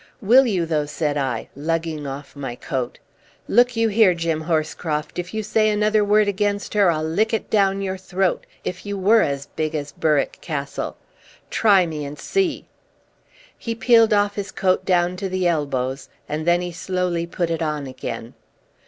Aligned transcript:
"Will 0.19 0.47
you, 0.47 0.65
though?" 0.65 0.87
said 0.87 1.15
I, 1.15 1.47
lugging 1.55 2.07
off 2.07 2.35
my 2.35 2.55
coat. 2.55 2.97
"Look 3.47 3.75
you 3.77 3.87
here, 3.87 4.15
Jim 4.15 4.41
Horscroft, 4.45 5.19
if 5.19 5.31
you 5.31 5.43
say 5.43 5.69
another 5.69 6.03
word 6.03 6.27
against 6.27 6.73
her, 6.73 6.89
I'll 6.89 7.03
lick 7.03 7.35
it 7.35 7.51
down 7.51 7.83
your 7.83 7.97
throat, 7.97 8.47
if 8.63 8.83
you 8.83 8.97
were 8.97 9.21
as 9.21 9.45
big 9.45 9.75
as 9.75 9.91
Berwick 9.91 10.39
Castle! 10.41 10.97
Try 11.51 11.85
me 11.85 12.03
and 12.03 12.17
see!" 12.17 12.65
He 13.55 13.75
peeled 13.75 14.11
off 14.11 14.33
his 14.33 14.51
coat 14.51 14.85
down 14.85 15.17
to 15.17 15.29
the 15.29 15.47
elbows, 15.47 16.09
and 16.27 16.47
then 16.47 16.61
he 16.61 16.71
slowly 16.71 17.27
put 17.27 17.51
it 17.51 17.61
on 17.61 17.85
again. 17.85 18.33